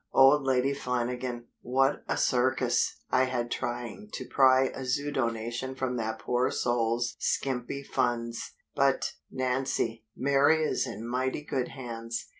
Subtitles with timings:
[0.13, 1.45] Old Lady Flanagan!
[1.61, 7.15] What a circus I had trying to pry a zoo donation from that poor soul's
[7.19, 8.53] skimpy funds!
[8.75, 12.25] But, Nancy, Mary is in mighty good hands.